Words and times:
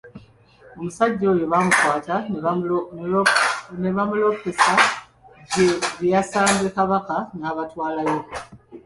Omusajja 0.77 1.25
oyo 1.33 1.45
baamukwata 1.51 2.15
ne 3.81 3.87
bamuloopesa 3.95 4.71
gye 5.53 5.65
yasanze 6.13 6.67
Kabaka 6.75 7.15
n'abatwalayo. 7.39 8.19